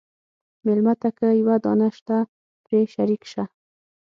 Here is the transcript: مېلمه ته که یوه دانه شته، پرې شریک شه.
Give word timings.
مېلمه 0.65 0.93
ته 1.01 1.09
که 1.17 1.27
یوه 1.41 1.55
دانه 1.63 1.89
شته، 1.97 2.17
پرې 2.63 2.79
شریک 2.93 3.23
شه. 3.31 3.43